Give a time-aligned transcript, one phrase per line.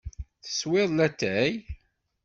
[0.43, 1.51] Teswiḍ latay?